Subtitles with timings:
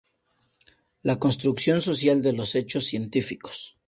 [1.03, 3.77] La construcción social de los hechos científicos.